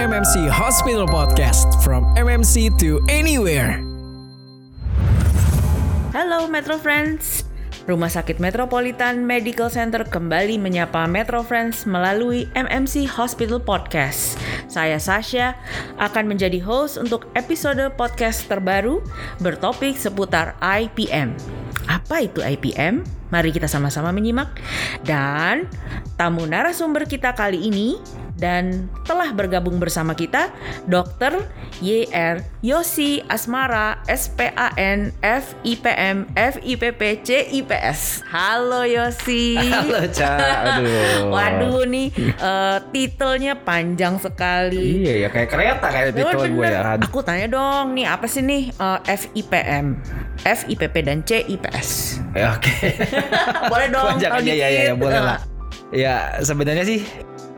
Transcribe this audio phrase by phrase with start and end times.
[0.00, 3.84] MMC Hospital Podcast from MMC to anywhere.
[6.16, 7.44] Halo Metro Friends.
[7.84, 14.40] Rumah Sakit Metropolitan Medical Center kembali menyapa Metro Friends melalui MMC Hospital Podcast.
[14.72, 15.52] Saya Sasha
[16.00, 19.04] akan menjadi host untuk episode podcast terbaru
[19.44, 21.36] bertopik seputar IPM.
[21.92, 23.04] Apa itu IPM?
[23.28, 24.48] Mari kita sama-sama menyimak.
[25.04, 25.68] Dan
[26.16, 28.00] tamu narasumber kita kali ini
[28.40, 30.48] dan telah bergabung bersama kita
[30.88, 31.44] Dr.
[31.84, 38.24] YR Yosi Asmara SPAN FIPM FIPP CIPS.
[38.32, 39.60] Halo Yosi.
[39.60, 40.34] Halo Ca,
[40.80, 41.28] aduh.
[41.36, 42.08] Waduh nih
[42.40, 45.04] uh, titelnya panjang sekali.
[45.04, 46.96] Iya ya kayak kereta kayak titel gue ya.
[46.96, 50.00] Aku tanya dong nih apa sih nih uh, FIPM,
[50.40, 52.20] FIPP dan CIPS?
[52.32, 52.72] Ya, Oke.
[53.72, 54.16] boleh dong.
[54.16, 55.02] Panjang tahu aja ya, ya, ya dikit.
[55.02, 55.38] boleh lah.
[55.90, 57.02] Ya sebenarnya sih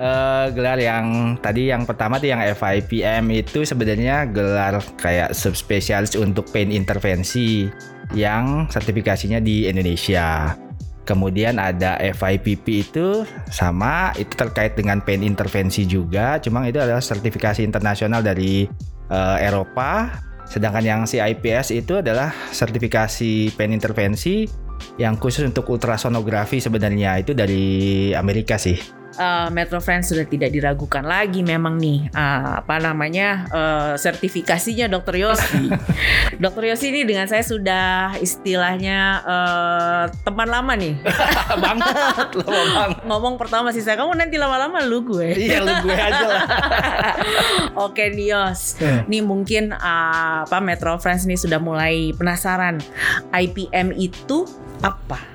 [0.03, 6.51] eh, gelar yang tadi yang pertama tuh yang FIPM itu sebenarnya gelar kayak subspesialis untuk
[6.51, 7.71] pain intervensi
[8.13, 10.59] yang sertifikasinya di Indonesia.
[11.03, 17.63] Kemudian ada FIPP itu sama itu terkait dengan pain intervensi juga, cuma itu adalah sertifikasi
[17.63, 18.67] internasional dari
[19.11, 20.11] eh, Eropa.
[20.53, 24.45] Sedangkan yang CIPS itu adalah sertifikasi pain intervensi
[25.01, 29.02] yang khusus untuk ultrasonografi sebenarnya itu dari Amerika sih.
[29.13, 35.21] Uh, Metro Friends sudah tidak diragukan lagi memang nih uh, apa namanya uh, sertifikasinya Dr.
[35.21, 35.69] Yosi.
[36.43, 36.65] Dr.
[36.73, 40.97] Yosi ini dengan saya sudah istilahnya uh, teman lama nih.
[41.65, 42.93] banget lo bang.
[43.05, 45.33] Ngomong pertama sih saya kamu nanti lama-lama lu gue.
[45.37, 46.45] Iya lu gue aja lah.
[47.89, 48.77] Oke Nios,
[49.09, 52.81] nih mungkin uh, apa Metro Friends nih sudah mulai penasaran
[53.33, 54.45] IPM itu
[54.81, 55.32] apa?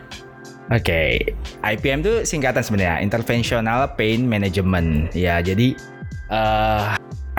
[0.67, 1.31] Oke,
[1.63, 5.15] IPM itu singkatan sebenarnya Interventional Pain Management.
[5.15, 5.79] Ya, jadi
[6.27, 6.83] eh,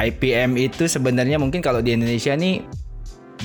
[0.01, 2.65] IPM itu sebenarnya mungkin kalau di Indonesia nih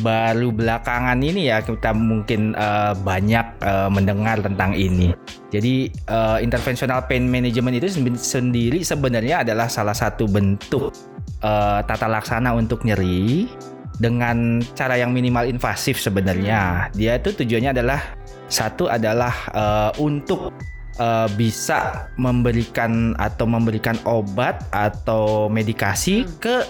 [0.01, 5.11] baru belakangan ini ya kita mungkin eh, banyak eh, mendengar tentang ini.
[5.51, 10.95] Jadi eh, Interventional Pain Management itu sen- sendiri sebenarnya adalah salah satu bentuk
[11.43, 13.51] eh, tata laksana untuk nyeri
[13.99, 16.87] dengan cara yang minimal invasif sebenarnya.
[16.95, 18.22] Dia itu tujuannya adalah
[18.53, 20.53] satu adalah eh, untuk
[21.01, 26.61] eh, bisa memberikan atau memberikan obat atau medikasi ke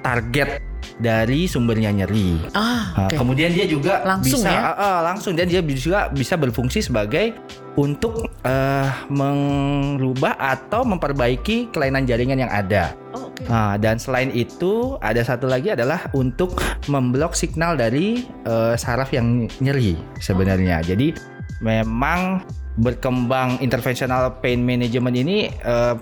[0.00, 0.62] target
[0.98, 2.38] dari sumbernya nyeri.
[2.54, 3.16] Ah, Nah, oke.
[3.16, 4.60] Kemudian dia juga Langsung bisa ya?
[4.60, 7.34] ah, ah, langsung dan dia juga bisa berfungsi sebagai
[7.74, 12.92] untuk eh, merubah atau memperbaiki kelainan jaringan yang ada.
[13.16, 13.48] Oh, oke.
[13.48, 19.48] Nah, dan selain itu ada satu lagi adalah untuk memblok signal dari eh, saraf yang
[19.64, 20.84] nyeri sebenarnya.
[20.84, 21.16] Jadi
[21.62, 22.42] memang
[22.76, 25.94] berkembang interventional pain management ini eh,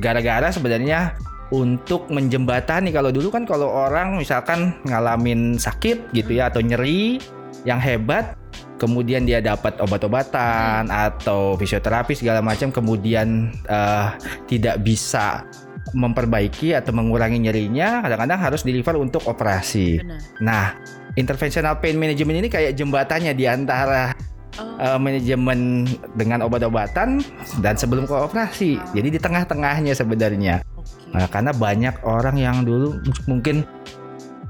[0.00, 1.14] gara-gara sebenarnya
[1.54, 7.22] untuk menjembatani kalau dulu kan kalau orang misalkan ngalamin sakit gitu ya atau nyeri
[7.62, 8.34] yang hebat
[8.82, 14.06] kemudian dia dapat obat-obatan atau fisioterapi segala macam kemudian eh,
[14.50, 15.46] tidak bisa
[15.94, 20.02] memperbaiki atau mengurangi nyerinya kadang-kadang harus deliver untuk operasi.
[20.02, 20.20] Benar.
[20.42, 20.66] Nah,
[21.14, 24.10] interventional pain management ini kayak jembatannya di antara
[24.56, 24.80] Oh.
[24.80, 25.84] eh, manajemen
[26.16, 27.20] dengan obat-obatan
[27.60, 28.80] dan sebelum ke operasi.
[28.96, 30.64] Jadi di tengah-tengahnya sebenarnya.
[30.76, 31.12] Oke.
[31.12, 32.96] Nah, karena banyak orang yang dulu
[33.28, 33.68] mungkin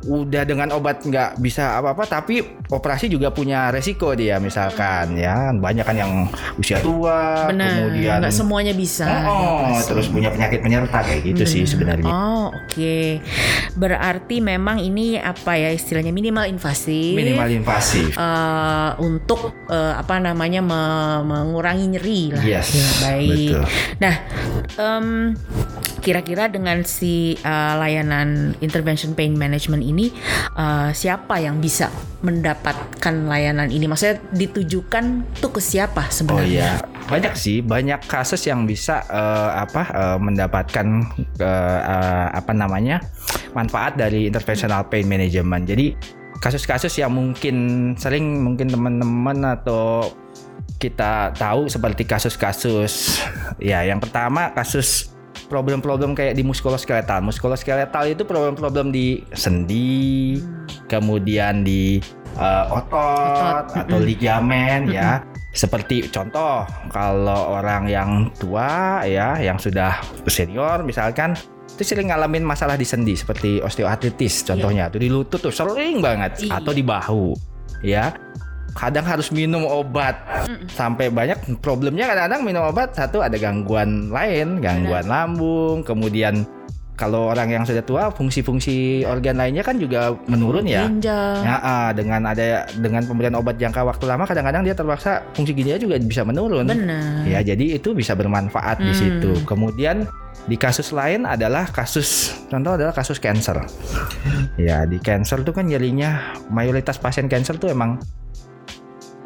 [0.07, 5.83] udah dengan obat nggak bisa apa-apa tapi operasi juga punya resiko dia misalkan ya banyak
[5.83, 6.13] kan yang
[6.57, 7.75] usia tua Benar.
[7.83, 9.07] kemudian Nggak semuanya bisa.
[9.23, 11.71] Oh, Nggak terus punya penyakit penyerta kayak gitu sih Benar.
[11.99, 12.13] sebenarnya.
[12.13, 12.99] Oh, oke.
[13.75, 17.13] Berarti memang ini apa ya istilahnya minimal invasif.
[17.13, 18.13] Minimal invasif.
[18.13, 20.95] eh, untuk eh, apa namanya me-
[21.25, 22.43] mengurangi nyeri lah.
[22.43, 23.51] Yes, Ya, baik.
[23.53, 23.65] betul.
[23.99, 24.15] Nah,
[24.77, 25.07] em,
[26.07, 30.15] kira-kira dengan si eh, layanan intervention pain management ini
[30.55, 31.91] eh, siapa yang bisa
[32.23, 33.91] mendapatkan layanan ini?
[33.91, 36.47] Maksudnya ditujukan tuh ke siapa Oh sebenarnya?
[36.47, 36.71] iya,
[37.11, 40.87] banyak sih, banyak kasus yang bisa eh, apa eh, mendapatkan
[41.43, 43.03] eh, eh, apa namanya
[43.59, 45.67] manfaat dari interventional pain management.
[45.67, 45.99] Jadi
[46.39, 47.57] kasus-kasus yang mungkin
[47.99, 50.15] sering mungkin teman-teman atau
[50.77, 53.25] kita tahu seperti kasus-kasus
[53.57, 55.16] ya yang pertama kasus
[55.47, 57.23] problem-problem kayak di muskuloskeletal.
[57.23, 60.37] Muskuloskeletal itu problem-problem di sendi,
[60.87, 61.99] kemudian di
[62.37, 65.23] eh, otot, Otot, atau ligamen ya.
[65.57, 69.97] Seperti contoh kalau orang yang tua ya, yang sudah
[70.29, 71.33] senior misalkan
[71.67, 76.49] itu sering ngalamin masalah di sendi seperti osteoartritis contohnya tuh di lutut tuh sering banget
[76.49, 76.57] Iya.
[76.57, 77.37] atau di bahu
[77.85, 78.17] ya
[78.77, 80.21] kadang harus minum obat
[80.69, 86.45] sampai banyak problemnya kadang-kadang minum obat satu ada gangguan lain gangguan lambung kemudian
[86.97, 90.89] kalau orang yang sudah tua fungsi-fungsi organ lainnya kan juga menurun ya.
[90.89, 91.45] Ginjal.
[91.45, 91.57] Ya,
[91.93, 96.25] dengan ada dengan pemberian obat jangka waktu lama kadang-kadang dia terpaksa fungsi ginjalnya juga bisa
[96.25, 96.65] menurun.
[96.65, 97.29] Benar.
[97.29, 98.97] Ya, jadi itu bisa bermanfaat di Hmm.
[98.97, 99.31] situ.
[99.45, 100.09] Kemudian
[100.49, 103.61] di kasus lain adalah kasus contoh adalah kasus cancer.
[104.57, 108.01] ya, di cancer tuh kan nyerinya mayoritas pasien cancer tuh emang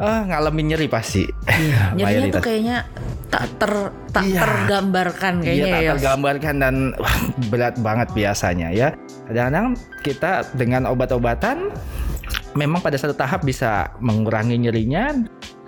[0.01, 1.29] ah ngalamin nyeri pasti.
[1.97, 2.79] Nyerinya tuh kayaknya
[3.29, 3.73] tak ter
[4.11, 4.41] tak Iya.
[4.43, 5.91] tergambarkan Iya kayaknya tak ya.
[5.95, 7.17] Tergambarkan dan wah,
[7.53, 8.89] berat banget biasanya ya.
[9.29, 9.67] Kadang-kadang
[10.01, 11.71] kita dengan obat-obatan
[12.57, 15.15] memang pada satu tahap bisa mengurangi nyerinya.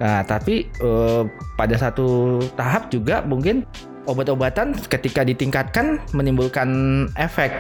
[0.03, 1.23] Nah, tapi eh,
[1.55, 3.63] pada satu tahap juga mungkin
[4.03, 6.69] obat-obatan ketika ditingkatkan menimbulkan
[7.15, 7.55] efek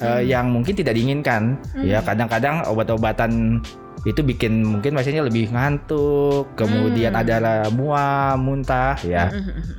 [0.00, 1.60] eh, yang mungkin tidak diinginkan.
[1.84, 3.60] Ya kadang-kadang obat-obatan
[4.02, 7.22] itu bikin mungkin pasiennya lebih ngantuk, kemudian Hmm.
[7.22, 7.36] ada
[7.70, 9.30] mual, muntah ya.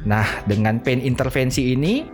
[0.07, 2.07] Nah, dengan pain intervensi ini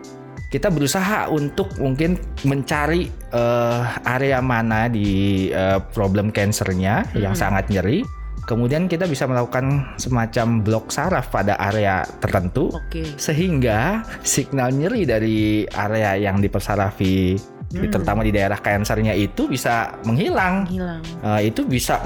[0.49, 7.43] kita berusaha untuk mungkin mencari eh, area mana di eh, problem cancernya yang Hmm.
[7.45, 8.01] sangat nyeri.
[8.49, 13.05] Kemudian kita bisa melakukan semacam blok saraf pada area tertentu Oke.
[13.13, 15.37] sehingga signal nyeri dari
[15.69, 17.85] area yang dipersarafi di- Hmm.
[17.93, 20.65] terutama di daerah kansernya itu bisa menghilang.
[20.65, 21.01] Hilang.
[21.21, 22.01] Eh, itu bisa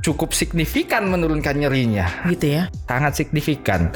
[0.00, 2.72] cukup signifikan menurunkan nyerinya Gitu ya.
[2.88, 3.92] sangat signifikan.